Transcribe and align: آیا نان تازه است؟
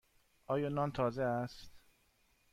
آیا 0.47 0.69
نان 0.69 0.91
تازه 0.91 1.23
است؟ 1.23 1.71